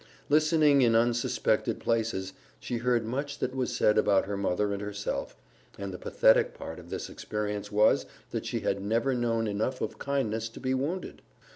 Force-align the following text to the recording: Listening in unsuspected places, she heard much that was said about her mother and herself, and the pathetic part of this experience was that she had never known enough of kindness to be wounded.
Listening 0.29 0.81
in 0.81 0.95
unsuspected 0.95 1.79
places, 1.79 2.33
she 2.59 2.77
heard 2.77 3.05
much 3.05 3.37
that 3.37 3.53
was 3.53 3.75
said 3.75 3.99
about 3.99 4.25
her 4.25 4.35
mother 4.35 4.73
and 4.73 4.81
herself, 4.81 5.35
and 5.77 5.93
the 5.93 5.99
pathetic 5.99 6.55
part 6.55 6.79
of 6.79 6.89
this 6.89 7.07
experience 7.07 7.71
was 7.71 8.07
that 8.31 8.47
she 8.47 8.61
had 8.61 8.81
never 8.81 9.13
known 9.13 9.45
enough 9.45 9.79
of 9.79 9.99
kindness 9.99 10.49
to 10.49 10.59
be 10.59 10.73
wounded. 10.73 11.21